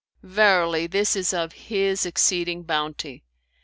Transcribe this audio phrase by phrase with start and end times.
[0.23, 3.23] Verily this is of His exceeding bounty.'